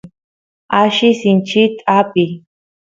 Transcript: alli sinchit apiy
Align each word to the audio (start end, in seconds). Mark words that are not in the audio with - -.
alli 0.79 1.09
sinchit 1.19 1.73
apiy 1.97 2.29